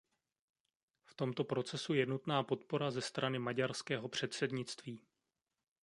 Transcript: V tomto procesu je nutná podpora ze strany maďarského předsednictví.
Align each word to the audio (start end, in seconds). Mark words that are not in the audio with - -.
V 1.05 1.15
tomto 1.15 1.43
procesu 1.43 1.93
je 1.93 2.05
nutná 2.05 2.43
podpora 2.43 2.91
ze 2.91 3.01
strany 3.01 3.39
maďarského 3.39 4.09
předsednictví. 4.09 5.03